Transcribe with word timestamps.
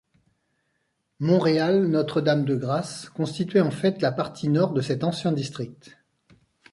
Montréal—Notre-Dame-de-Grâce 1.19 3.07
constituait 3.09 3.61
en 3.61 3.69
fait 3.69 4.01
la 4.01 4.11
partie 4.11 4.49
nord 4.49 4.73
de 4.73 4.81
cet 4.81 5.03
ancien 5.03 5.31
district. 5.31 5.95